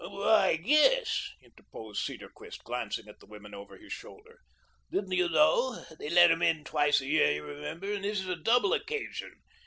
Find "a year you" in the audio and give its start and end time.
7.01-7.43